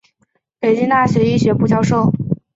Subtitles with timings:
[0.59, 2.09] 北京大学医学部教授。